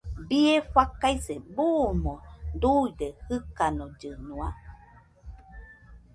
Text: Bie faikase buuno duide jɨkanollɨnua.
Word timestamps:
Bie 0.27 0.53
faikase 0.73 1.33
buuno 1.55 2.13
duide 2.61 3.07
jɨkanollɨnua. 3.27 4.47